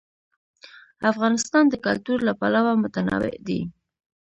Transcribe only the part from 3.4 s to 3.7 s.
دی.